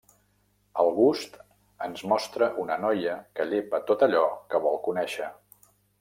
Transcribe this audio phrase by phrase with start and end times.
[0.83, 1.35] El gust
[1.87, 4.23] ens mostra una noia que llepa tot allò
[4.55, 5.29] que vol conèixer.